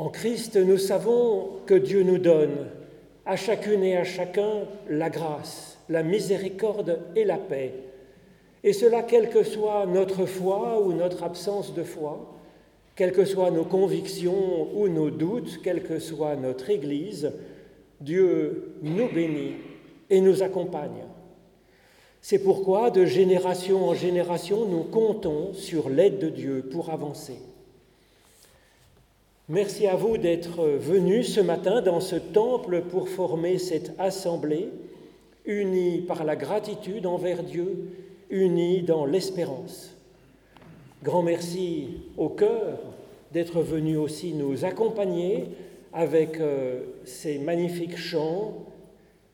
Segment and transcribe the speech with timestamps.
[0.00, 2.68] En Christ, nous savons que Dieu nous donne
[3.26, 7.74] à chacune et à chacun la grâce, la miséricorde et la paix.
[8.64, 12.34] Et cela, quelle que soit notre foi ou notre absence de foi,
[12.96, 17.32] quelles que soient nos convictions ou nos doutes, quelle que soit notre Église,
[18.00, 19.56] Dieu nous bénit
[20.08, 21.04] et nous accompagne.
[22.22, 27.49] C'est pourquoi, de génération en génération, nous comptons sur l'aide de Dieu pour avancer.
[29.52, 34.68] Merci à vous d'être venus ce matin dans ce temple pour former cette assemblée,
[35.44, 37.88] unie par la gratitude envers Dieu,
[38.30, 39.96] unie dans l'espérance.
[41.02, 42.78] Grand merci au cœur
[43.32, 45.46] d'être venu aussi nous accompagner
[45.92, 48.54] avec euh, ces magnifiques chants.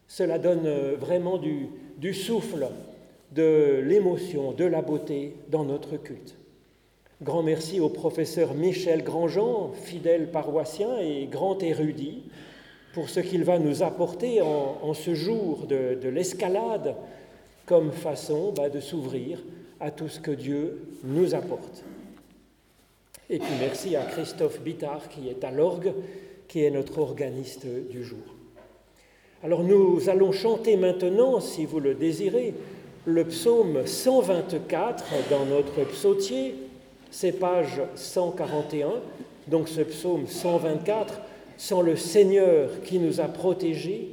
[0.09, 1.67] Cela donne euh, vraiment du,
[1.99, 2.69] du souffle,
[3.33, 6.37] de l'émotion, de la beauté dans notre culte.
[7.23, 12.25] Grand merci au professeur Michel Grandjean, fidèle paroissien et grand érudit,
[12.93, 16.95] pour ce qu'il va nous apporter en, ce jour de, l'escalade
[17.65, 19.39] comme façon bah, de s'ouvrir
[19.81, 21.85] à tout ce que Dieu nous apporte.
[23.31, 25.95] Et puis merci à Christophe Bittard qui est à l'orgue,
[26.49, 28.19] qui est notre organiste du jour.
[29.43, 32.53] Alors nous allons chanter maintenant, si vous le désirez,
[33.07, 36.55] le psaume 124 dans notre psautier,
[37.11, 38.89] c'est page 141,
[39.49, 41.21] donc ce psaume 124,
[41.57, 44.11] sans le Seigneur qui nous a protégés,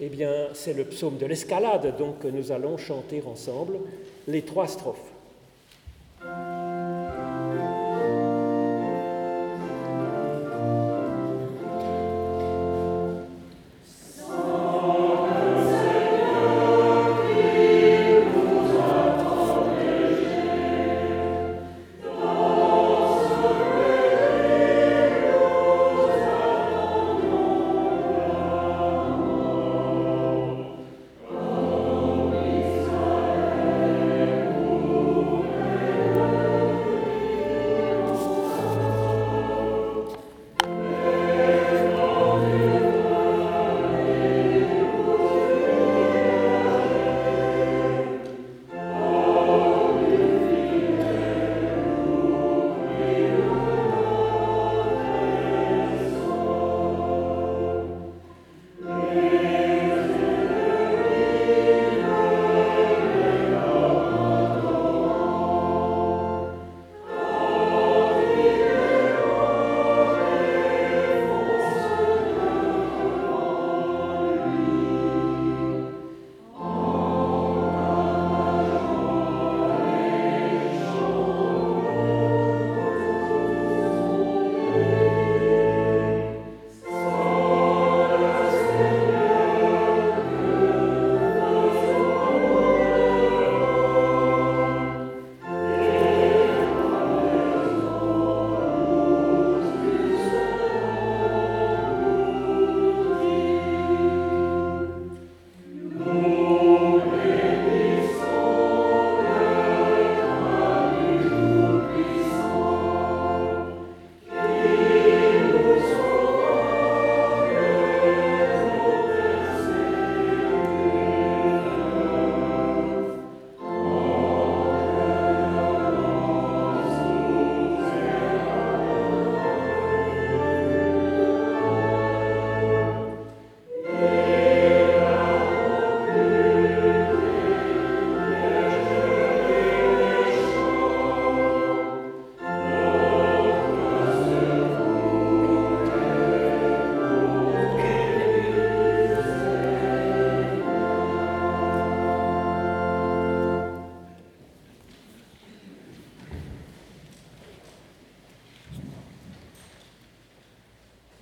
[0.00, 3.78] eh bien c'est le psaume de l'escalade, donc nous allons chanter ensemble
[4.26, 5.12] les trois strophes.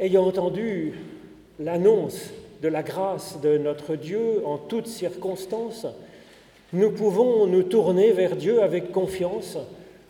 [0.00, 0.94] Ayant entendu
[1.58, 2.30] l'annonce
[2.62, 5.86] de la grâce de notre Dieu en toutes circonstances,
[6.72, 9.58] nous pouvons nous tourner vers Dieu avec confiance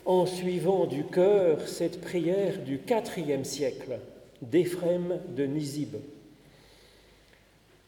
[0.04, 3.98] en suivant du cœur cette prière du IVe siècle
[4.42, 5.96] d'Éphrem de Nizib.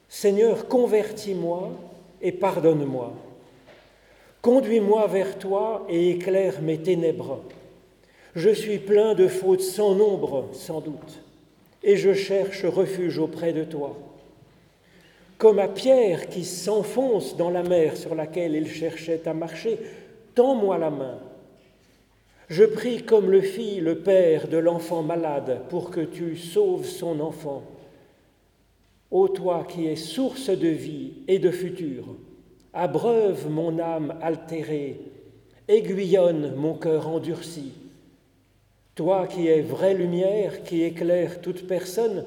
[0.09, 1.71] Seigneur, convertis-moi
[2.21, 3.12] et pardonne-moi.
[4.43, 7.41] Conduis-moi vers toi et éclaire mes ténèbres.
[8.35, 11.23] Je suis plein de fautes sans nombre, sans doute
[11.82, 13.96] et je cherche refuge auprès de toi.
[15.38, 19.79] Comme à Pierre qui s'enfonce dans la mer sur laquelle il cherchait à marcher,
[20.34, 21.19] tends-moi la main.
[22.49, 27.19] Je prie comme le fit le Père de l'enfant malade pour que tu sauves son
[27.20, 27.64] enfant.
[29.11, 32.05] Ô toi qui es source de vie et de futur,
[32.73, 35.00] abreuve mon âme altérée,
[35.67, 37.73] aiguillonne mon cœur endurci.
[38.94, 42.25] Toi qui es vraie lumière, qui éclaire toute personne,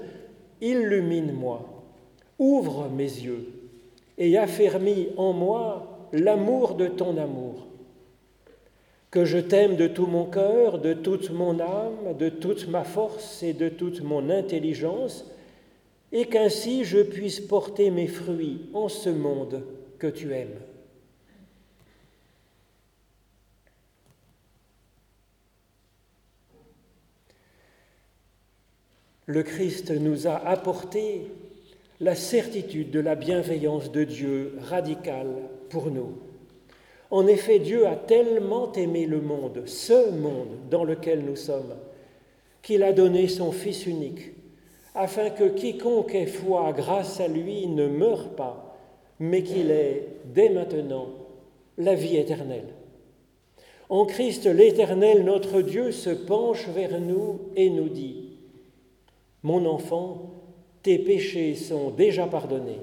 [0.61, 1.83] illumine-moi,
[2.39, 3.47] ouvre mes yeux
[4.17, 7.67] et affermis en moi l'amour de ton amour
[9.15, 13.43] que je t'aime de tout mon cœur, de toute mon âme, de toute ma force
[13.43, 15.23] et de toute mon intelligence,
[16.11, 19.63] et qu'ainsi je puisse porter mes fruits en ce monde
[19.99, 20.59] que tu aimes.
[29.27, 31.31] Le Christ nous a apporté
[31.99, 35.33] la certitude de la bienveillance de Dieu radicale
[35.69, 36.19] pour nous.
[37.09, 41.73] En effet, Dieu a tellement aimé le monde, ce monde dans lequel nous sommes,
[42.61, 44.33] qu'il a donné son Fils unique,
[44.93, 48.77] afin que quiconque ait foi grâce à lui ne meure pas,
[49.19, 51.07] mais qu'il ait dès maintenant
[51.79, 52.75] la vie éternelle.
[53.89, 58.24] En Christ l'Éternel, notre Dieu, se penche vers nous et nous dit,
[59.45, 60.31] Mon enfant,
[60.81, 62.81] tes péchés sont déjà pardonnés,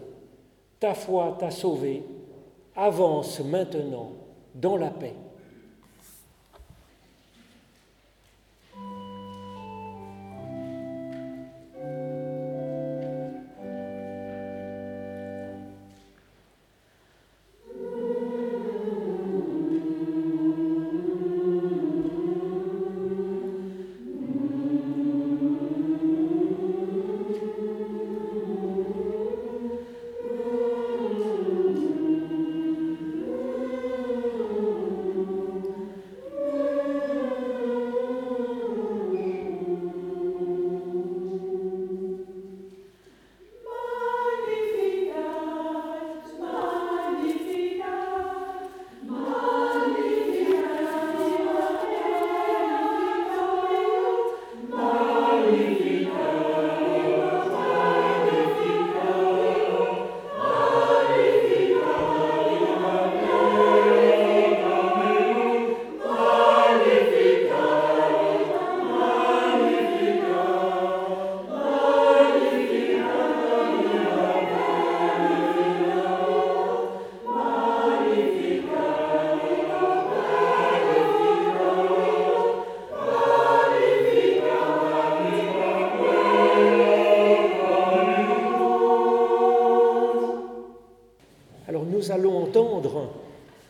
[0.79, 2.05] ta foi t'a sauvé,
[2.77, 4.13] avance maintenant
[4.55, 5.15] dans la paix.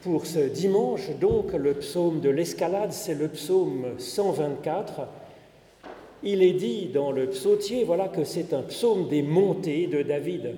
[0.02, 5.06] Pour ce dimanche, donc, le psaume de l'escalade, c'est le psaume 124.
[6.24, 10.56] Il est dit dans le psautier, voilà, que c'est un psaume des montées de David.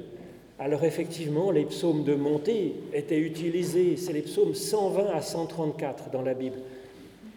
[0.58, 6.22] Alors effectivement, les psaumes de montée étaient utilisés, c'est les psaumes 120 à 134 dans
[6.22, 6.56] la Bible.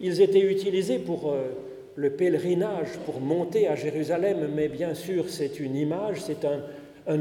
[0.00, 1.48] Ils étaient utilisés pour euh,
[1.96, 6.62] le pèlerinage, pour monter à Jérusalem, mais bien sûr c'est une image, c'est un,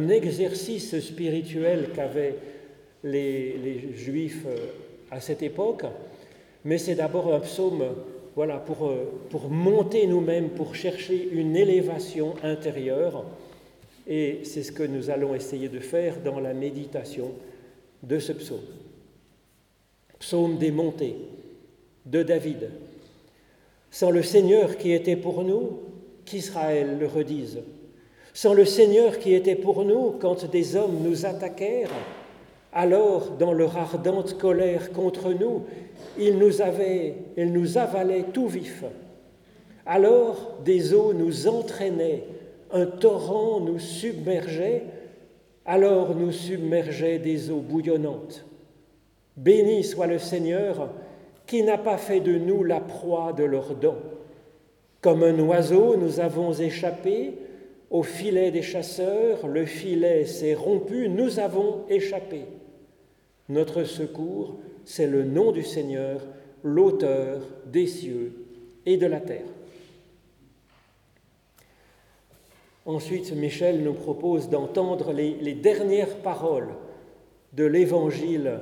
[0.09, 2.35] exercice spirituel qu'avaient
[3.03, 4.57] les, Juifs euh,
[5.11, 5.83] à cette époque,
[6.65, 7.83] mais c'est d'abord un psaume
[8.35, 13.25] voilà, pour, euh, pour monter nous-mêmes, pour chercher une élévation intérieure.
[14.07, 17.31] Et c'est ce que nous allons essayer de faire dans la méditation
[18.03, 18.59] de ce psaume.
[20.19, 21.15] Psaume des montées
[22.05, 22.69] de David.
[23.91, 25.79] Sans le Seigneur qui était pour nous,
[26.25, 27.59] qu'Israël le redise.
[28.33, 31.89] Sans le Seigneur qui était pour nous quand des hommes nous attaquèrent,
[32.77, 35.63] alors, dans leur ardente colère contre nous,
[36.15, 38.83] ils nous, avaient, ils nous avalaient tout vif.
[39.87, 42.25] Alors, des eaux nous entraînaient,
[42.71, 44.83] un torrent nous submergeait,
[45.65, 48.45] alors nous submergeait des eaux bouillonnantes.
[49.35, 50.89] Béni soit le Seigneur
[51.47, 54.03] qui n'a pas fait de nous la proie de leurs dents.
[55.01, 57.33] Comme un oiseau, nous avons échappé
[57.89, 62.41] au filet des chasseurs, le filet s'est rompu, nous avons échappé.
[63.49, 66.21] Notre secours, c'est le nom du Seigneur,
[66.63, 68.33] l'auteur des cieux
[68.85, 69.45] et de la terre.
[72.85, 76.69] Ensuite, Michel nous propose d'entendre les, dernières paroles
[77.53, 78.59] de l'Évangile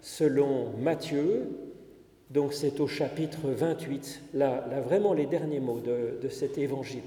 [0.00, 1.44] selon Matthiux.
[2.30, 7.04] Donc c'est au chapitre 28, là, vraiment les derniers mots de, de cet Évangile.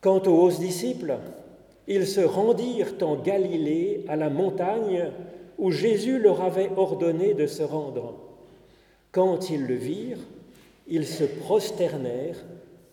[0.00, 1.16] Quant aux hausses disciples,
[1.88, 5.10] ils se rendirent en Galilée, à la montagne
[5.56, 8.14] où Jésus leur avait ordonné de se rendre.
[9.10, 10.20] Quand ils le virent,
[10.86, 12.44] ils se prosternèrent,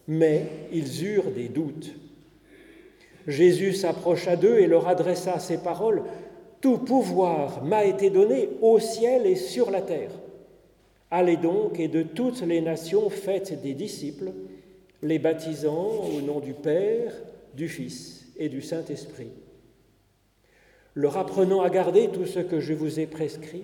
[0.07, 1.93] mais ils eurent des doutes.
[3.27, 6.03] Jésus s'approcha d'eux et leur adressa ces paroles.
[6.61, 10.11] Tout pouvoir m'a été donné au ciel et sur la terre.
[11.11, 14.31] Allez donc et de toutes les nations faites des disciples,
[15.01, 17.11] les baptisant au nom du Père,
[17.55, 19.29] du Fils et du Saint-Esprit,
[20.95, 23.63] leur apprenant à garder tout ce que je vous ai prescrit.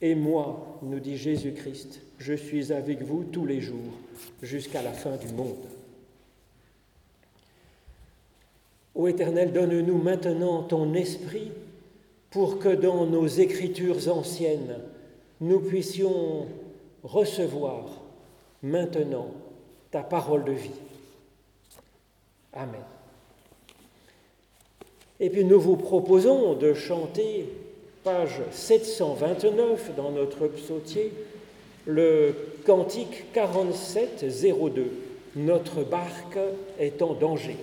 [0.00, 3.92] Et moi, nous dit Jésus-Christ, je suis avec vous tous les jours
[4.42, 5.64] jusqu'à la fin du monde.
[8.94, 11.50] Ô Éternel, donne-nous maintenant ton esprit
[12.30, 14.80] pour que dans nos écritures anciennes,
[15.40, 16.46] nous puissions
[17.02, 18.02] recevoir
[18.62, 19.28] maintenant
[19.90, 20.70] ta parole de vie.
[22.52, 22.80] Amen.
[25.20, 27.46] Et puis nous vous proposons de chanter,
[28.02, 31.12] page 729 dans notre psautier,
[31.86, 32.34] le
[32.66, 34.90] cantique 4702.
[35.36, 36.38] Notre barque
[36.78, 37.56] est en danger.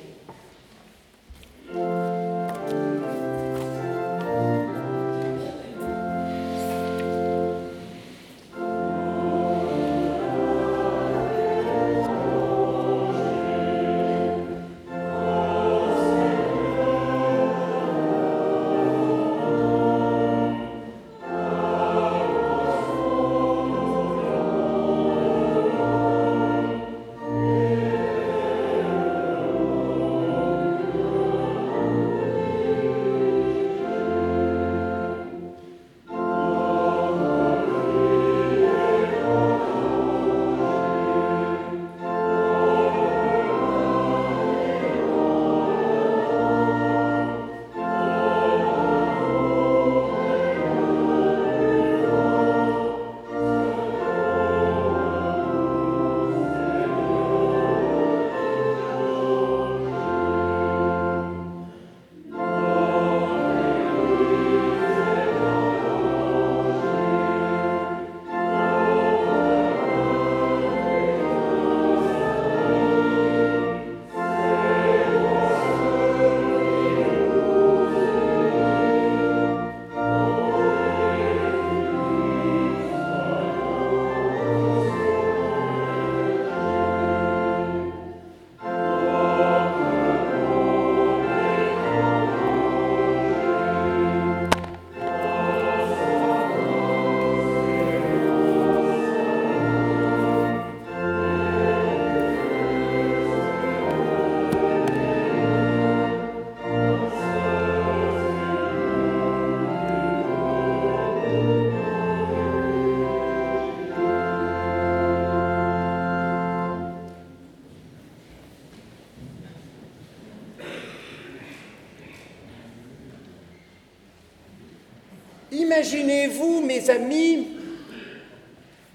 [125.82, 127.48] Imaginez-vous, mes amis,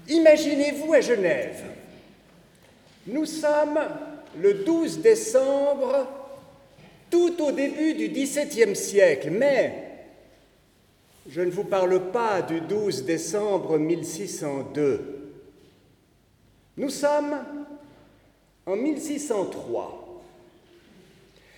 [0.07, 1.65] imaginez-vous à Genève.
[3.07, 3.77] Nous sommes
[4.41, 6.07] le 12 décembre,
[7.11, 9.83] tout au début du XVIIe siècle, mais
[11.27, 15.33] je ne vous parle pas du 12 décembre 1602.
[16.77, 17.37] Nous sommes
[18.65, 20.21] en 1603.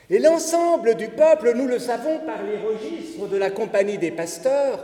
[0.10, 4.84] Et l'ensemble du peuple, nous le savons par les registres de la Compagnie des pasteurs,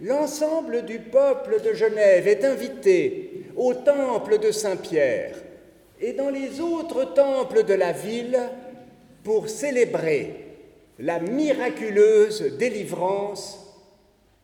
[0.00, 5.36] L'ensemble du peuple de Genève est invité au temple de Saint-Pierre
[6.00, 8.38] et dans les autres temples de la ville
[9.24, 10.44] pour célébrer
[10.98, 13.74] la miraculeuse délivrance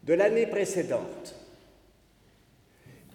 [0.04, 1.34] de l'année précédente.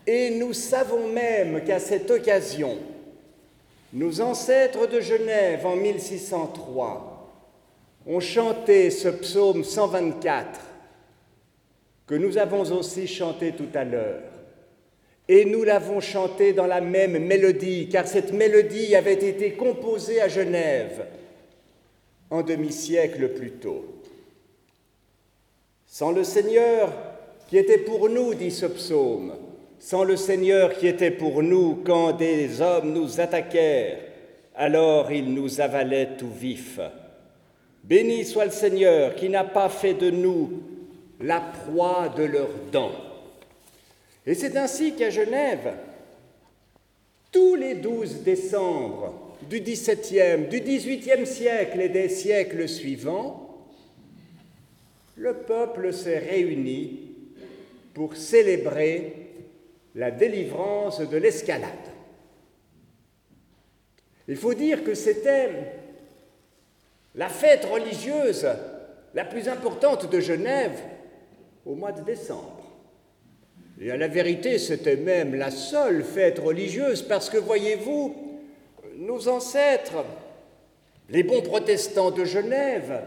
[0.06, 2.78] Et nous savons même qu'à cette occasion,
[3.94, 7.34] nos ancêtres de Genève en 1603
[8.06, 10.67] ont chanté ce psaume 124
[12.08, 14.24] que nous avons aussi chanté tout à l'heure.
[15.28, 20.30] Et nous l'avons chanté dans la même mélodie, car cette mélodie avait été composée à
[20.30, 21.06] Genève
[22.30, 23.86] en demi-siècle plus tôt.
[25.86, 26.94] Sans le Seigneur
[27.50, 29.34] qui était pour nous, dit ce psaume,
[29.80, 34.00] sans le Seigneur qui était pour nous quand des hommes nous attaquèrent,
[34.56, 36.80] alors il nous avalait tout vif.
[37.84, 40.62] Béni soit le Seigneur qui n'a pas fait de nous
[41.20, 42.92] la proie de leurs dents.
[44.26, 45.74] Et c'est ainsi qu'à Genève,
[47.32, 53.66] tous les 12 décembre du XVIIe, du XVIIIe siècle et des siècles suivants,
[55.16, 57.12] le peuple s'est réuni
[57.94, 59.14] pour célébrer
[59.96, 61.72] la délivrance de l'escalade.
[64.28, 65.50] Il faut dire que c'était
[67.16, 68.48] la fête religieuse
[69.16, 70.80] la plus importante de Genève
[71.68, 72.64] au mois de décembre.
[73.80, 78.16] Et à la vérité, c'était même la seule fête religieuse parce que, voyez-vous,
[78.96, 80.04] nos ancêtres,
[81.10, 83.02] les bons protestants de Genève,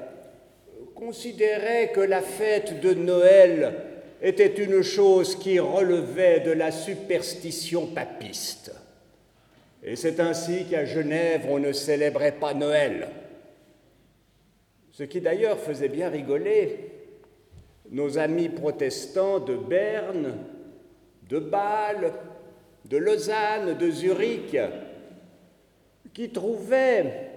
[0.95, 3.75] considéraient que la fête de Noël
[4.23, 8.73] était une chose qui relevait de la superstition papiste.
[9.83, 13.09] Et c'est ainsi qu'à Genève, on ne célébrait pas Noël.
[14.93, 17.00] Ce qui d'ailleurs faisait bien rigoler
[17.91, 20.35] nos amis protestants de Berne,
[21.29, 22.13] de Bâle,
[22.85, 24.57] de Lausanne, de Zurich,
[26.13, 27.31] qui trouvaient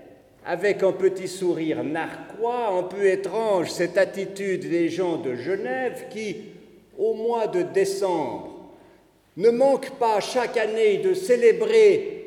[0.45, 6.37] avec un petit sourire narquois, un peu étrange, cette attitude des gens de Genève qui,
[6.97, 8.49] au mois de décembre,
[9.37, 12.19] ne manquent pas chaque année de célébrer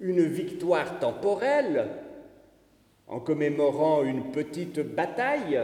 [0.00, 1.88] une victoire temporelle
[3.06, 5.60] en commémorant une petite bataille,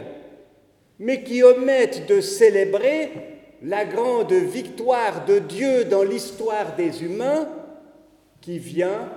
[1.01, 3.09] mais qui omettent de célébrer
[3.63, 7.49] la grande victoire de Dieu dans l'histoire des humains
[8.39, 9.11] qui vient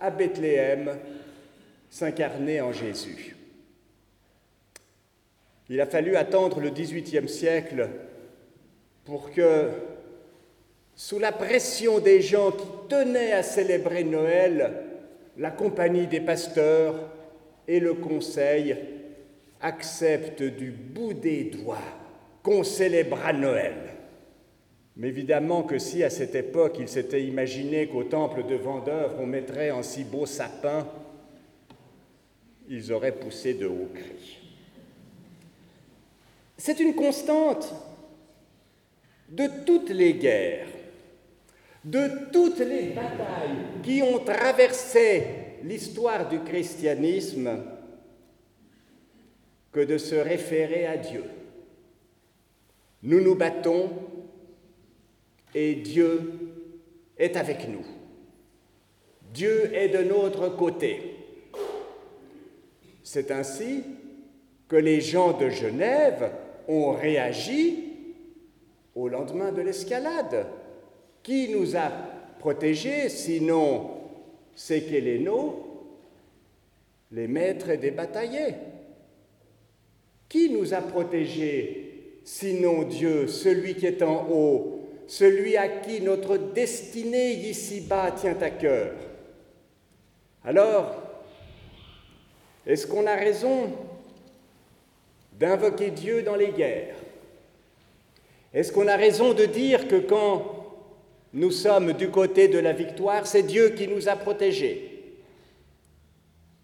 [0.00, 0.96] à Bethléem
[1.90, 3.36] s'incarner en Jésus.
[5.68, 7.90] Il a fallu attendre le XVIIIe siècle
[9.04, 9.68] pour que,
[10.94, 14.72] sous la pression des gens qui tenaient à célébrer Noël,
[15.36, 16.94] la compagnie des pasteurs
[17.68, 18.95] et le conseil
[19.60, 21.78] acceptent du bout des doigts
[22.42, 23.74] qu'on célébrera Noël.
[24.96, 29.26] Mais évidemment que si à cette époque il s'était imaginé qu'au temple de Vendeur on
[29.26, 30.86] mettrait un si beau sapin,
[32.68, 34.38] ils auraient poussé de hauts cris.
[36.56, 37.74] C'est une constante
[39.28, 40.68] de toutes les guerres,
[41.84, 45.24] de toutes les batailles qui ont traversé
[45.62, 47.62] l'histoire du christianisme
[49.76, 51.22] que de se référer à Dieu.
[53.02, 53.90] Nous nous battons
[55.54, 56.32] et Dieu
[57.18, 57.84] est avec nous.
[59.34, 61.16] Dieu est de notre côté.
[63.02, 63.84] C'est ainsi
[64.66, 66.32] que les gens de Genève
[66.68, 68.06] ont réagi
[68.94, 70.46] au lendemain de l'escalade.
[71.22, 71.90] Qui nous a
[72.38, 73.90] protégés, sinon
[74.54, 75.52] ces Kélénos,
[77.12, 78.54] les maîtres des bataillers?
[80.28, 86.36] Qui nous a protégés, sinon Dieu, celui qui est en haut, celui à qui notre
[86.36, 88.92] destinée ici-bas tient à cœur?
[90.44, 91.02] Alors,
[92.66, 93.72] est-ce qu'on a raison
[95.38, 96.96] d'invoquer Dieu dans les guerres?
[98.52, 100.54] Est-ce qu'on a raison de dire que quand
[101.32, 105.14] nous sommes du côté de la victoire, c'est Dieu qui nous a protégés?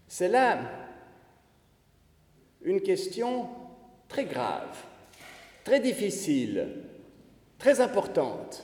[0.07, 0.59] C'est là
[2.63, 3.49] une question
[4.07, 4.75] très grave,
[5.63, 6.67] très difficile,
[7.57, 8.63] très importante.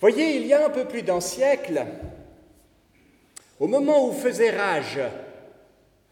[0.00, 1.84] Voyez, il y a un peu plus d'un siècle,
[3.58, 5.00] au moment où faisait rage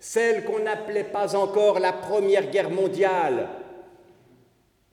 [0.01, 3.49] celle qu'on n'appelait pas encore la Première Guerre mondiale,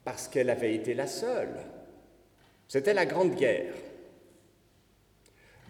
[0.04, 1.60] parce qu'elle avait été la seule.
[2.68, 3.74] C'était la Grande Guerre.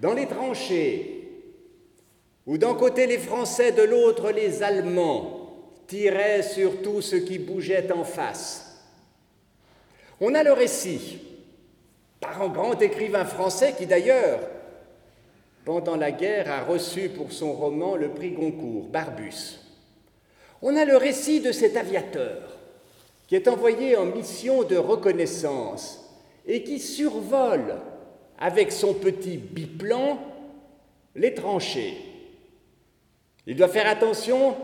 [0.02, 1.22] Dans les tranchées,
[2.46, 5.35] où d'un côté les Français, de l'autre les Allemands,
[5.88, 8.84] tiraient sur tout ce qui bougeait en face.
[10.20, 11.20] On a le récit
[12.20, 14.40] par un grand écrivain français qui d'ailleurs
[15.66, 19.60] pendant la guerre, a reçu pour son roman le prix Goncourt, Barbus.
[20.62, 22.56] On a le récit de cet aviateur
[23.28, 26.08] qui est envoyé en mission de reconnaissance
[26.46, 27.78] et qui survole
[28.38, 30.20] avec son petit biplan
[31.16, 31.98] les tranchées.
[33.48, 34.56] Il doit faire attention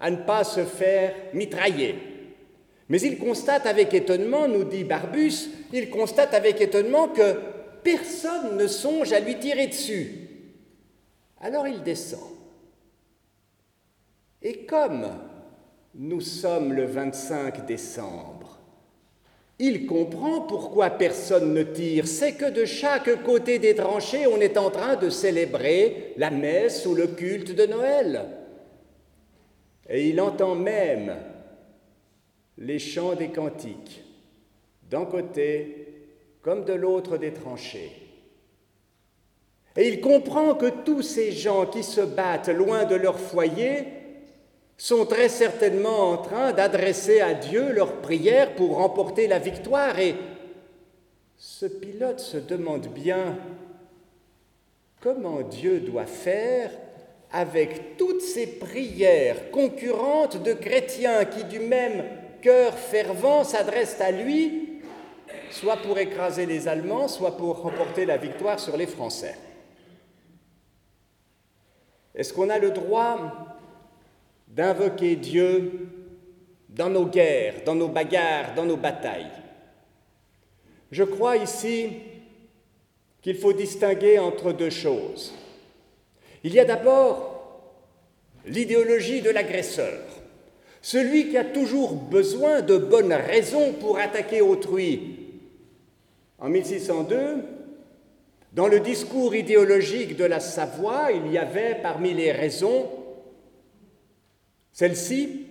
[0.00, 1.94] à ne pas se faire mitrailler.
[2.88, 7.36] Mais il constate avec étonnement, nous dit Barbus, il constate avec étonnement que
[7.82, 10.28] personne ne songe à lui tirer dessus.
[11.40, 12.20] Alors il descend.
[14.42, 15.08] Et comme
[15.94, 18.58] nous sommes le 25 décembre,
[19.58, 22.06] il comprend pourquoi personne ne tire.
[22.06, 26.84] C'est que de chaque côté des tranchées, on est en train de célébrer la messe
[26.86, 28.26] ou le culte de Noël.
[29.88, 31.16] Et il entend même
[32.58, 34.02] les chants des cantiques,
[34.88, 35.86] d'un côté
[36.42, 37.92] comme de l'autre des tranchées.
[39.76, 43.84] Et il comprend que tous ces gens qui se battent loin de leur foyer
[44.78, 49.98] sont très certainement en train d'adresser à Dieu leurs prières pour remporter la victoire.
[49.98, 50.14] Et
[51.36, 53.36] ce pilote se demande bien
[55.00, 56.70] comment Dieu doit faire
[57.36, 62.02] avec toutes ces prières concurrentes de chrétiens qui du même
[62.40, 64.80] cœur fervent s'adressent à lui,
[65.50, 69.36] soit pour écraser les Allemands, soit pour remporter la victoire sur les Français.
[72.14, 73.18] Est-ce qu'on a le droit
[74.48, 75.88] d'invoquer Dieu
[76.70, 79.30] dans nos guerres, dans nos bagarres, dans nos batailles?
[80.90, 81.90] Je crois ici
[83.20, 85.34] qu'il faut distinguer entre deux choses.
[86.46, 87.60] Il y a d'abord
[88.46, 89.98] l'idéologie de l'agresseur,
[90.80, 95.16] celui qui a toujours besoin de bonnes raisons pour attaquer autrui.
[96.38, 97.42] En 1602,
[98.52, 102.90] dans le discours idéologique de la Savoie, il y avait parmi les raisons
[104.72, 105.46] celle-ci,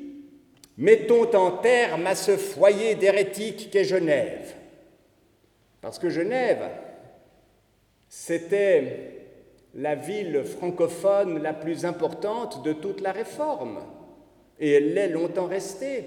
[0.77, 4.53] mettons en terme à ce foyer d'hérétiques qu'est Genève.
[5.81, 6.69] Parce que Genève,
[8.07, 9.24] c'était
[9.75, 13.79] la ville francophone la plus importante de toute la Réforme,
[14.59, 16.05] et elle l'est longtemps restée.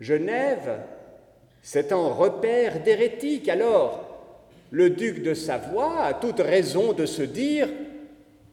[0.00, 0.80] Genève,
[1.60, 3.48] c'est un repère d'hérétiques.
[3.48, 4.08] Alors,
[4.70, 7.68] le duc de Savoie a toute raison de se dire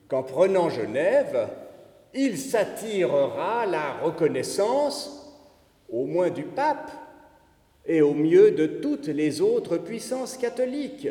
[0.10, 1.48] qu'en prenant Genève,
[2.14, 5.16] il s'attirera la reconnaissance,
[5.90, 6.92] au moins du pape,
[7.86, 11.08] et au mieux de toutes les autres puissances catholiques.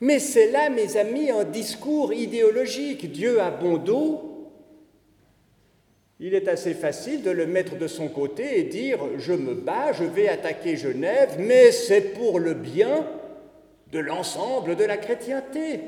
[0.00, 3.10] Mais c'est là, mes amis, un discours idéologique.
[3.10, 4.52] Dieu a bon dos.
[6.18, 9.92] Il est assez facile de le mettre de son côté et dire Je me bats,
[9.92, 13.06] je vais attaquer Genève, mais c'est pour le bien
[13.92, 15.80] de l'ensemble de la chrétienté.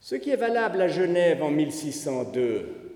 [0.00, 2.86] Ce qui est valable à Genève en 1602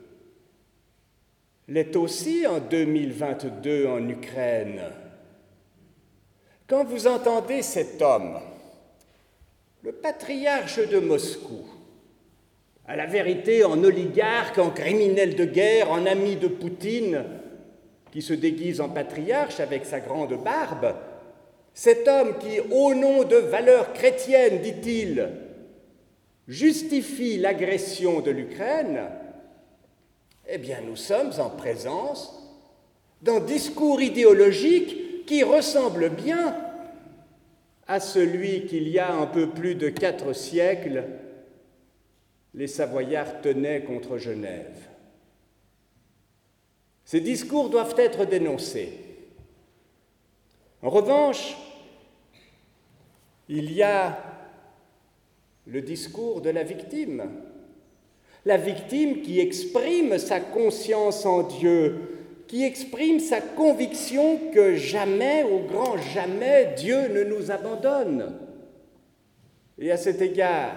[1.70, 4.82] l'est aussi en 2022 en Ukraine.
[6.66, 8.40] Quand vous entendez cet homme,
[9.82, 11.66] le patriarche de Moscou,
[12.86, 17.24] à la vérité en oligarque, en criminel de guerre, en ami de Poutine,
[18.12, 20.94] qui se déguise en patriarche avec sa grande barbe,
[21.72, 25.30] cet homme qui, au nom de valeurs chrétiennes, dit-il,
[26.46, 29.02] justifie l'agression de l'Ukraine,
[30.48, 32.36] eh bien nous sommes en présence
[33.22, 36.56] d'un discours idéologique qui ressemble bien
[37.90, 41.06] à celui qu'il y a un peu plus de quatre siècles,
[42.54, 44.86] les Savoyards tenaient contre Genève.
[47.04, 48.92] Ces discours doivent être dénoncés.
[50.82, 51.56] En revanche,
[53.48, 54.22] il y a
[55.66, 57.28] le discours de la victime.
[58.44, 62.09] La victime qui exprime sa conscience en Dieu,
[62.50, 68.40] qui exprime sa conviction que jamais, au grand jamais, Dieu ne nous abandonne.
[69.78, 70.74] Et à cet égard,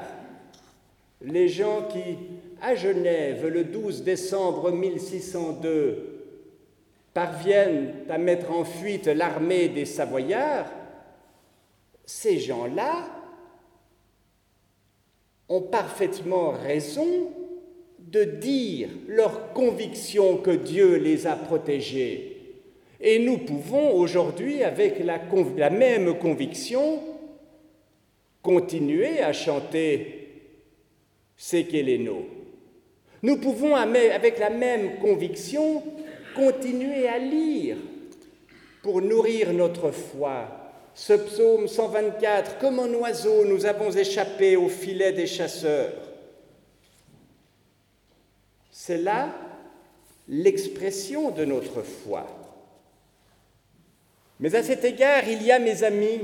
[1.23, 2.19] les gens qui,
[2.61, 6.35] à Genève, le 12 décembre 1602,
[7.11, 10.69] parviennent à mettre en fuite l'armée des Savoyards,
[12.05, 13.07] ces gens-là
[15.49, 17.31] ont parfaitement raison
[18.13, 22.37] de dire leur conviction que Dieu les a protégés.
[23.01, 26.99] Et nous pouvons aujourd'hui, avec la, même conviction,
[28.43, 30.29] continuer à chanter
[31.35, 32.27] Sekeleno.
[33.23, 35.81] Nous pouvons, avec la même conviction,
[36.35, 37.77] continuer à lire
[38.83, 40.59] pour nourrir notre foi
[40.95, 46.12] ce psaume 124, comme un oiseau, nous avons échappé au filet des chasseurs.
[48.85, 49.33] C'est là
[50.27, 52.27] l'expression de notre foi.
[54.41, 56.19] Mais à cet égard, il y a, mes amis,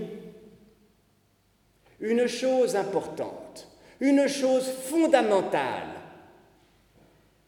[2.01, 3.69] une chose importante,
[4.01, 5.87] une chose fondamentale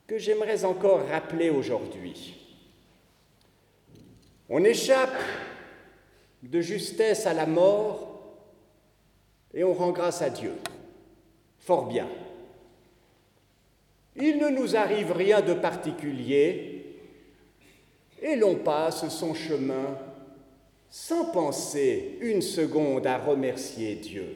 [0.08, 2.38] que j'aimerais encore rappeler aujourd'hui.
[4.48, 5.22] On échappe
[6.42, 8.38] de justesse à la mort,
[9.54, 10.54] et on rend grâce à Dieu.
[11.60, 12.08] Fort bien.
[14.16, 16.98] Il ne nous arrive rien de particulier,
[18.22, 19.98] et l'on passe son chemin
[20.90, 24.36] sans penser une seconde à remercier Dieu.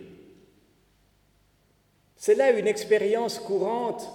[2.16, 4.10] C'est là une expérience courante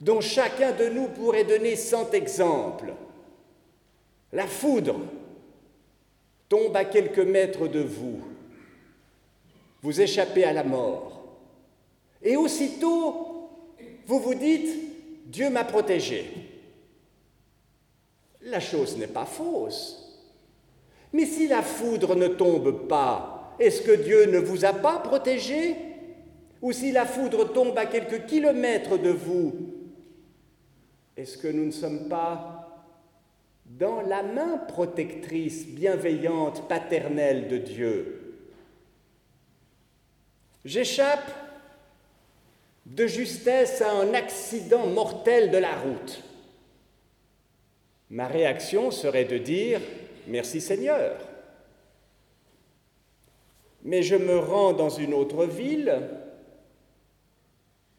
[0.00, 2.94] dont chacun de nous pourrait donner cent exemples.
[4.32, 5.00] La foudre,
[6.48, 8.20] tombe à quelques mètres de vous.
[9.82, 11.22] Vous échappez à la mort.
[12.22, 13.29] Et aussitôt,
[14.10, 14.76] vous vous dites,
[15.26, 16.24] Dieu m'a protégé.
[18.42, 20.20] La chose n'est pas fausse.
[21.12, 25.76] Mais si la foudre ne tombe pas, est-ce que Dieu ne vous a pas protégé?
[26.60, 29.54] Ou si la foudre tombe à quelques kilomètres de vous,
[31.16, 32.84] est-ce que nous ne sommes pas
[33.64, 38.34] dans la main protectrice, bienveillante, paternelle de Dieu?
[40.64, 41.30] J'échappe
[42.90, 46.22] de justesse à un accident mortel de la route.
[48.10, 49.80] Ma réaction serait de dire
[50.26, 51.16] Merci Seigneur.
[53.82, 56.02] Mais je me rends dans une autre ville,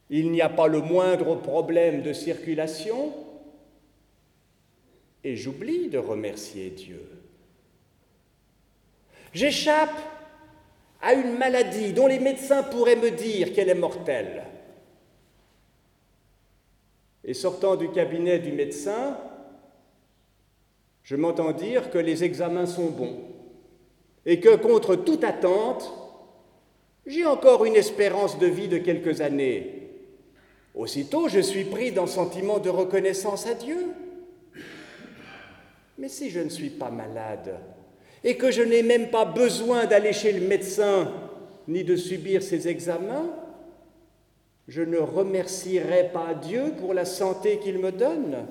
[0.09, 3.13] il n'y a pas le moindre problème de circulation,
[5.23, 7.03] et j'oublie de remercier Dieu.
[9.33, 9.97] J'échappe
[11.01, 14.43] à une maladie dont les médecins pourraient me dire qu'elle est mortelle.
[17.23, 19.17] Et sortant du cabinet du médecin,
[21.03, 23.19] je m'entends dire que les examens sont bons
[24.25, 25.93] et que contre toute attente,
[27.05, 29.89] j'ai encore une espérance de vie de quelques années.
[30.75, 33.87] Aussitôt, je suis pris d'un sentiment de reconnaissance à Dieu.
[35.97, 37.59] Mais si je ne suis pas malade
[38.23, 41.11] et que je n'ai même pas besoin d'aller chez le médecin
[41.67, 43.29] ni de subir ses examens,
[44.71, 48.47] je ne remercierai pas Dieu pour la santé qu'il me donne.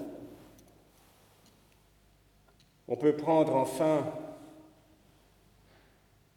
[2.87, 4.05] On peut prendre enfin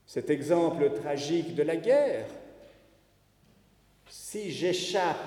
[0.05, 2.27] cet exemple tragique de la guerre.
[4.07, 5.17] Si j'échappe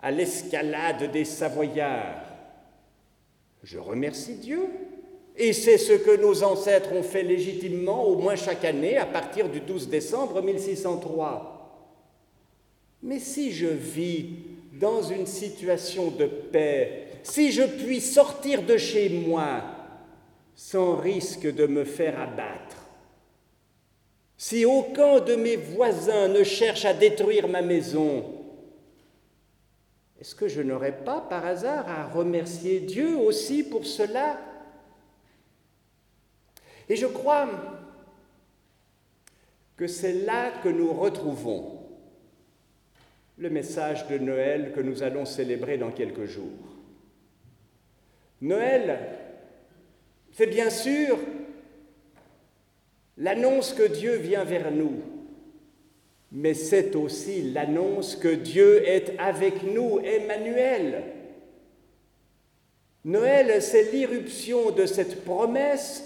[0.00, 2.24] à l'escalade des Savoyards,
[3.62, 4.70] je remercie Dieu.
[5.36, 9.50] Et c'est ce que nos ancêtres ont fait légitimement, au moins chaque année, à partir
[9.50, 11.53] du 12 décembre 1603.
[13.04, 14.30] Mais si je vis
[14.72, 19.62] dans une situation de paix, si je puis sortir de chez moi
[20.56, 22.76] sans risque de me faire abattre.
[24.38, 28.24] Si aucun de mes voisins ne cherche à détruire ma maison,
[30.18, 34.38] est-ce que je n'aurais pas par hasard à remercier Dieu aussi pour cela?
[36.88, 37.50] Et je crois
[39.76, 41.73] que c'est là que nous retrouvons
[43.38, 46.78] le message de Noël que nous allons célébrer dans quelques jours.
[48.40, 48.98] Noël
[50.36, 51.16] c'est bien sûr
[53.18, 55.00] l'annonce que Dieu vient vers nous,
[56.32, 61.04] mais c'est aussi l'annonce que Dieu est avec nous, Emmanuel.
[63.04, 66.02] Noël, c'est l'irruption de cette promesse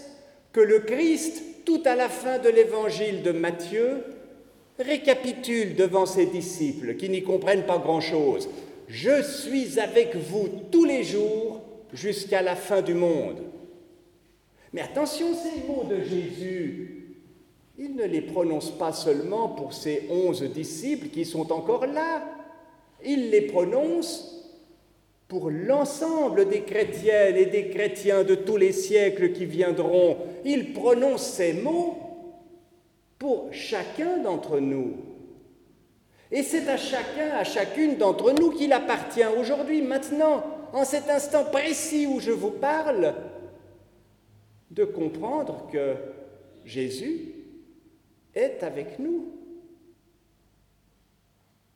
[0.53, 4.05] que le Christ, tout à la fin de l'évangile de Matthieu,
[4.79, 8.49] récapitule devant ses disciples qui n'y comprennent pas grand-chose.
[8.87, 11.61] Je suis avec vous tous les jours
[11.93, 13.43] jusqu'à la fin du monde.
[14.73, 17.17] Mais attention, ces mots de Jésus,
[17.79, 22.25] il ne les prononce pas seulement pour ses onze disciples qui sont encore là,
[23.05, 24.35] il les prononce
[25.29, 30.17] pour l'ensemble des chrétiennes et des chrétiens de tous les siècles qui viendront.
[30.45, 31.97] Il prononce ces mots
[33.19, 34.97] pour chacun d'entre nous.
[36.31, 41.45] Et c'est à chacun, à chacune d'entre nous qu'il appartient aujourd'hui, maintenant, en cet instant
[41.45, 43.15] précis où je vous parle,
[44.71, 45.95] de comprendre que
[46.65, 47.33] Jésus
[48.35, 49.33] est avec nous.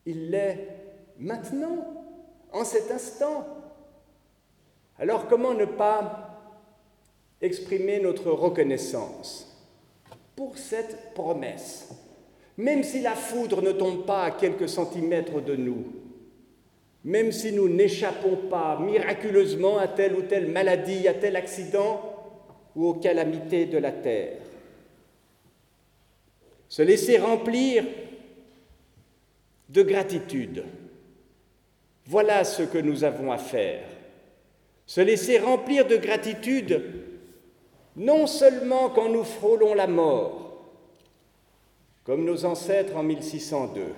[0.05, 0.69] Il l'est
[1.19, 2.05] maintenant,
[2.53, 3.47] en cet instant.
[4.99, 6.39] Alors comment ne pas
[7.41, 9.52] exprimer notre reconnaissance?
[10.55, 11.89] Cette promesse,
[12.57, 15.85] même si la foudre ne tombe pas à quelques centimètres de nous,
[17.05, 22.01] même si nous n'échappons pas miraculeusement à telle ou telle maladie, à tel accident,
[22.75, 24.39] ou aux calamités de la terre.
[26.69, 27.85] Se laisser remplir
[29.69, 30.65] de gratitude.
[32.07, 33.85] Voilà ce que nous avons à faire.
[34.87, 36.83] Se laisser remplir de gratitude
[37.97, 40.63] non seulement quand nous frôlons la mort,
[42.05, 43.95] comme nos ancêtres en 1602,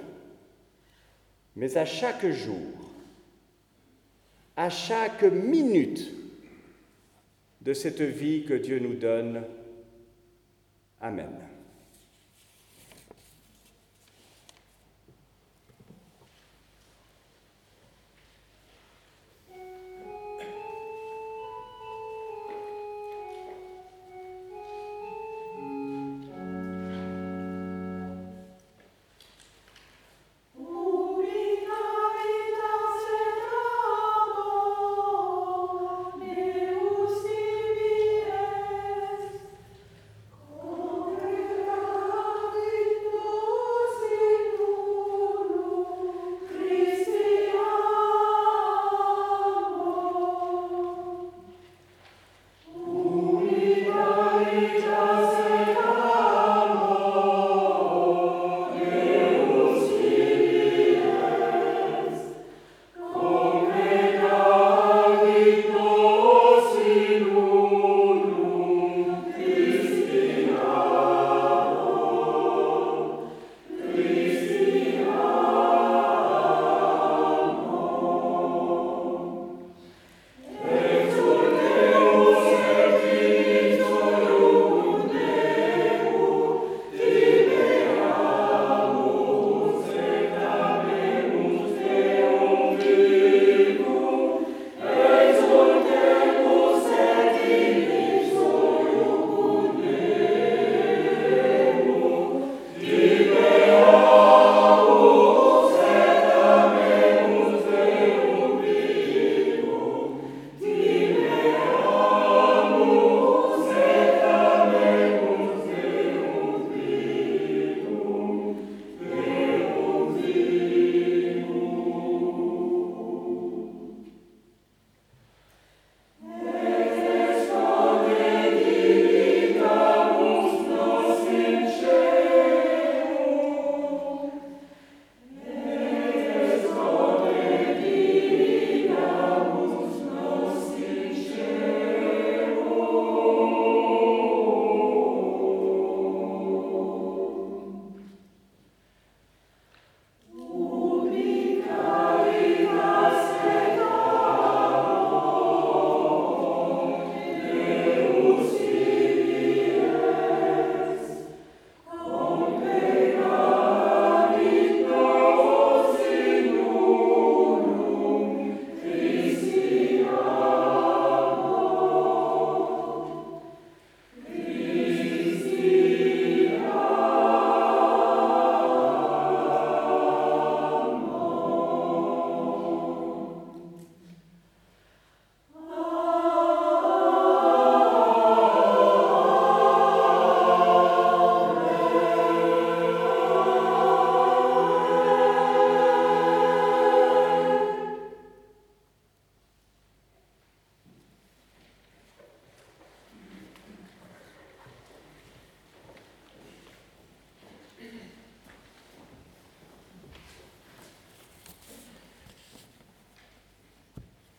[1.57, 2.57] mais à chaque jour,
[4.57, 6.13] à chaque minute
[7.61, 9.43] de cette vie que Dieu nous donne.
[11.01, 11.54] Amen.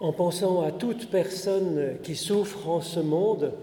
[0.06, 3.54] En pensant à toute personne qui souffre en ce monde,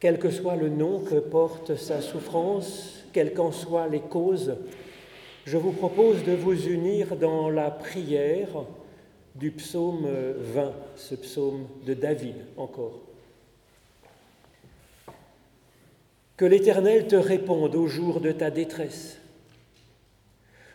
[0.00, 4.56] quel que soit le nom que porte sa souffrance, quelles qu'en soient les causes,
[5.46, 8.48] je vous propose de vous unir dans la prière
[9.36, 12.98] du psaume 20, ce psaume de David encore.
[16.36, 19.18] Que l'Éternel te réponde au jour de ta détresse,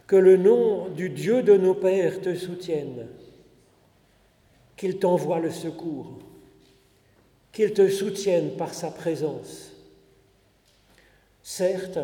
[0.08, 3.08] que le nom du Dieu de nos pères te soutienne,
[4.86, 6.20] qu'il t'envoie le secours,
[7.52, 9.72] qu'il te soutienne par sa présence.
[11.42, 11.98] Certes,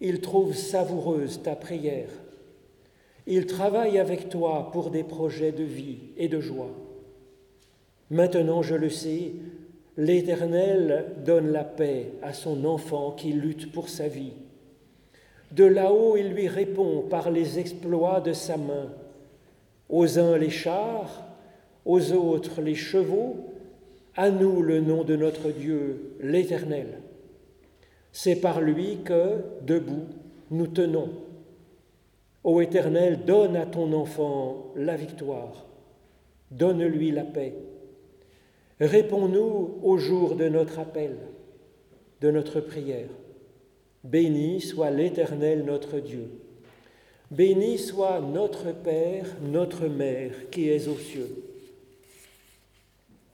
[0.00, 2.10] il trouve savoureuse ta prière.
[3.26, 6.70] Il travaille avec toi pour des projets de vie et de joie.
[8.10, 9.32] Maintenant, je le sais,
[9.96, 14.34] l'Éternel donne la paix à son enfant qui lutte pour sa vie.
[15.50, 18.92] De là-haut, il lui répond par les exploits de sa main.
[19.88, 21.24] Aux uns les chars,
[21.88, 23.36] aux autres les chevaux,
[24.14, 27.00] à nous le nom de notre Dieu, l'Éternel.
[28.12, 30.06] C'est par lui que, debout,
[30.50, 31.08] nous tenons.
[32.44, 35.66] Ô Éternel, donne à ton enfant la victoire,
[36.50, 37.54] donne-lui la paix.
[38.80, 41.16] Réponds-nous au jour de notre appel,
[42.20, 43.08] de notre prière.
[44.04, 46.28] Béni soit l'Éternel notre Dieu.
[47.30, 51.47] Béni soit notre Père, notre Mère qui est aux cieux.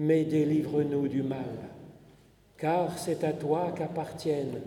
[0.00, 1.70] mais délivre-nous du mal
[2.56, 4.60] car c'est à toi qu'appartiennent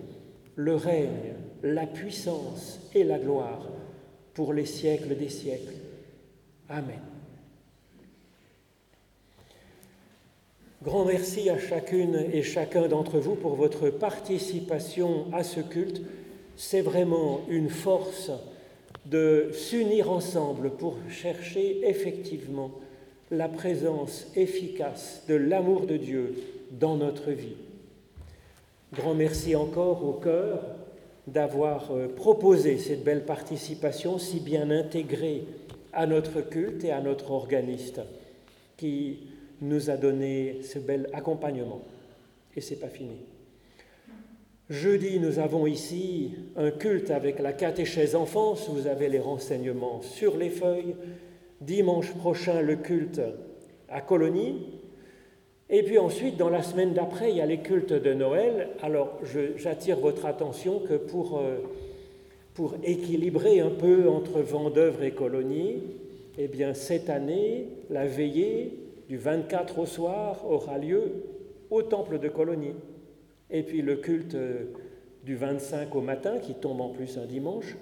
[0.55, 3.67] le règne, la puissance et la gloire
[4.35, 5.73] pour les siècles des siècles.
[6.69, 6.99] Amen.
[10.83, 16.01] Grand merci à chacune et chacun d'entre vous pour votre participation à ce culte.
[16.57, 18.31] C'est vraiment une force
[19.07, 22.71] de s'unir ensemble pour chercher effectivement
[23.33, 26.35] la présence efficace de l'amour de Dieu
[26.71, 27.55] dans notre vie.
[28.93, 30.61] Grand merci encore au cœur
[31.25, 35.45] d'avoir euh, proposé cette belle participation si bien intégrée
[35.93, 38.01] à notre culte et à notre organiste
[38.77, 39.21] qui
[39.61, 41.81] nous a donné ce bel accompagnement.
[42.55, 43.17] Et c'est pas fini.
[44.69, 48.69] Jeudi, nous avons ici un culte avec la catéchèse enfance.
[48.69, 50.95] Vous avez les renseignements sur les feuilles.
[51.65, 53.21] Dimanche prochain, le culte
[53.89, 54.81] à Colonie,
[55.69, 58.69] et puis ensuite, dans la semaine d'après, il y a les cultes de Noël.
[58.81, 59.19] Alors,
[59.55, 61.57] j'attire votre attention que pour, euh,
[62.53, 65.81] pour équilibrer un peu entre Vendeuvre et Colonie,
[66.37, 68.77] eh bien, cette année, la veillée
[69.09, 71.23] du 24 au soir aura lieu
[71.71, 72.75] au temple de Colonie.
[73.49, 74.65] Et puis le culte euh,
[75.23, 77.77] du 25 au matin, qui tombe en plus un dimanche.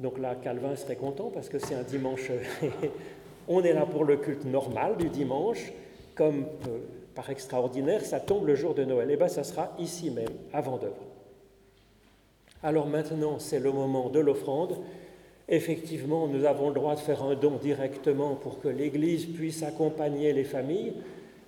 [0.00, 2.30] Donc là, Calvin serait content parce que c'est un dimanche.
[3.48, 5.72] On est là pour le culte normal du dimanche,
[6.14, 6.78] comme euh,
[7.14, 9.10] par extraordinaire, ça tombe le jour de Noël.
[9.10, 11.02] Et eh bien, ça sera ici même, à Vendœuvre.
[12.62, 14.76] Alors maintenant, c'est le moment de l'offrande.
[15.48, 20.32] Effectivement, nous avons le droit de faire un don directement pour que l'Église puisse accompagner
[20.34, 20.92] les familles,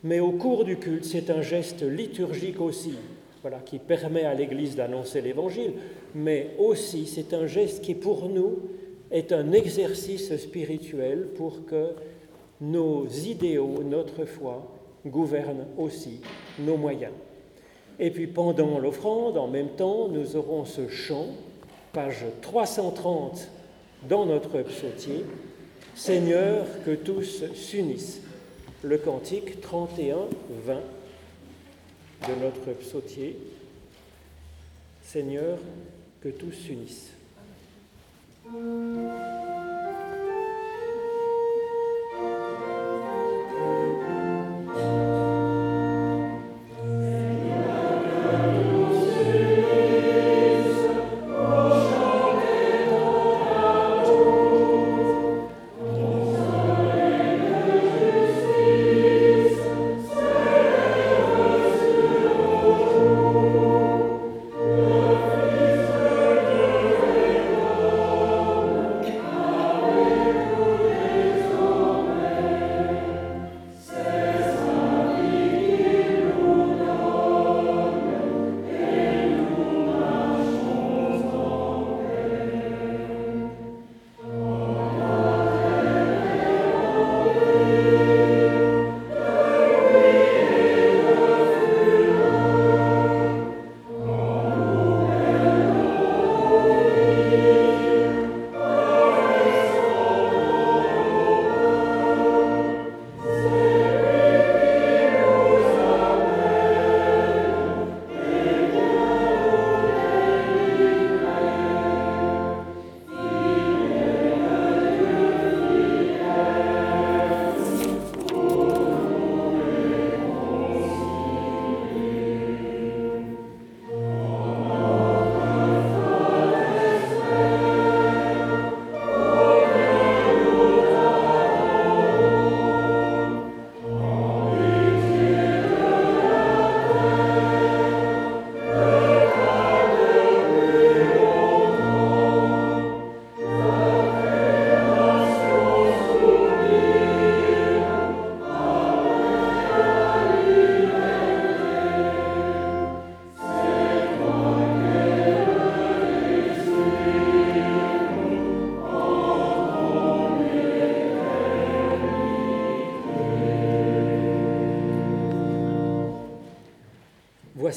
[0.02, 2.94] mais au cours du culte, c'est un geste liturgique aussi,
[3.42, 5.74] voilà, qui permet à l'Église d'annoncer l'Évangile,
[6.14, 8.58] mais aussi c'est un geste qui pour nous
[9.10, 11.94] est un exercice spirituel pour que
[12.60, 14.70] nos idéaux, notre foi,
[15.06, 16.20] gouverne aussi
[16.58, 17.12] nos moyens.
[17.98, 21.26] Et puis pendant l'offrande, en même temps, nous aurons ce chant,
[21.92, 23.48] page 330
[24.08, 25.24] dans notre psautier,
[25.94, 28.22] Seigneur, que tous s'unissent.
[28.82, 30.16] Le cantique 31,
[30.64, 30.74] 20
[32.28, 33.36] de notre psautier,
[35.02, 35.58] Seigneur,
[36.22, 37.12] que tous s'unissent.
[38.52, 39.69] うん。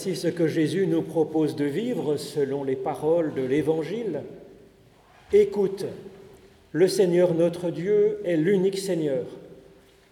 [0.06, 4.24] Voici ce que Jésus nous propose de vivre selon les paroles de l'Évangile.
[5.32, 5.86] Écoute,
[6.74, 9.24] le Seigneur notre Dieu est l'unique Seigneur.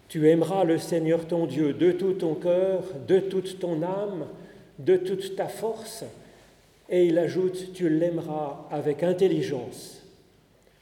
[0.08, 4.24] Tu aimeras le Seigneur ton Dieu de tout ton cœur, de toute ton âme,
[4.78, 6.04] de toute ta force.
[6.88, 10.02] Et il ajoute, tu l'aimeras avec intelligence.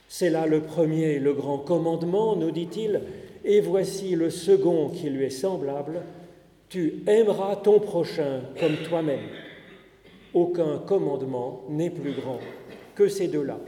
[0.08, 3.00] C'est là le premier, le grand commandement, nous dit-il,
[3.44, 6.02] et voici le second qui lui est semblable,
[6.70, 9.28] tu aimeras ton prochain comme toi-même.
[10.32, 12.38] Aucun commandement n'est plus grand
[12.94, 13.58] que ces deux-là.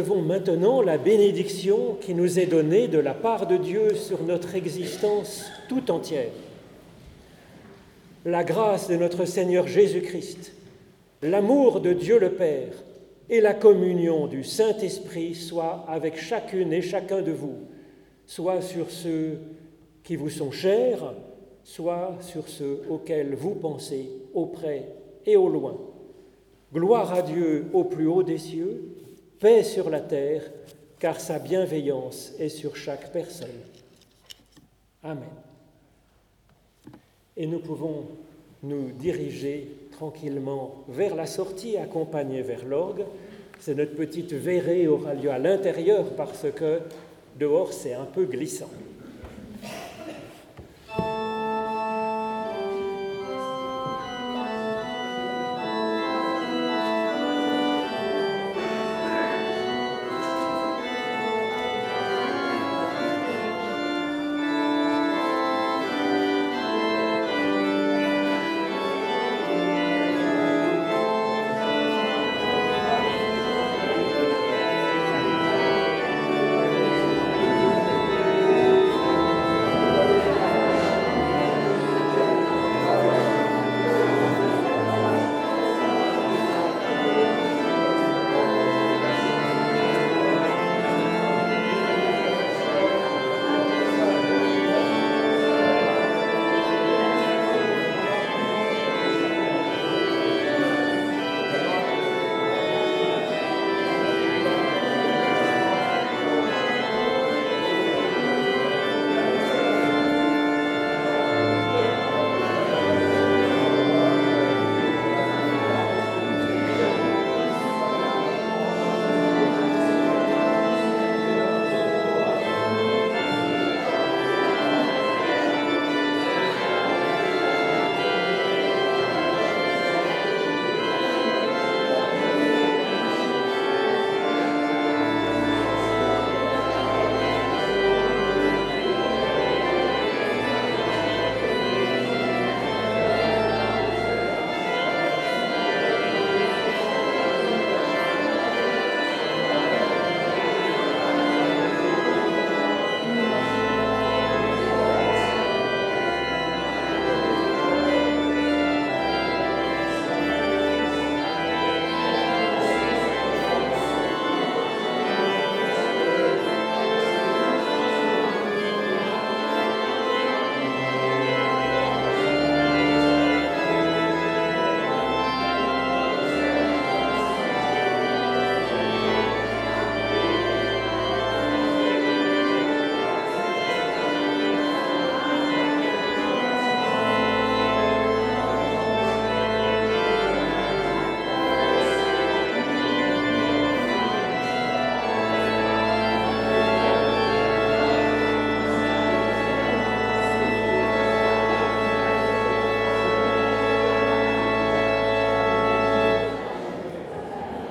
[0.00, 4.54] Recevons maintenant la bénédiction qui nous est donnée de la part de Dieu sur notre
[4.54, 6.30] existence tout entière.
[8.24, 10.52] La grâce de notre Seigneur Jésus-Christ,
[11.20, 12.72] l'amour de Dieu le Père
[13.28, 17.58] et la communion du Saint-Esprit soient avec chacune et chacun de vous,
[18.24, 19.38] soit sur ceux
[20.02, 21.12] qui vous sont chers,
[21.62, 24.86] soit sur ceux auxquels vous pensez, auprès
[25.26, 25.76] et au loin.
[26.72, 28.99] Gloire à Dieu au plus haut des cieux
[29.40, 30.42] paix sur la terre,
[30.98, 33.48] car sa bienveillance est sur chaque personne.
[35.02, 35.24] Amen.
[37.36, 38.04] Et nous pouvons
[38.62, 43.04] nous diriger tranquillement vers la sortie, accompagnés vers l'orgue.
[43.58, 46.80] C'est notre petite verrée aura lieu à l'intérieur parce que
[47.38, 48.70] dehors c'est un peu glissant.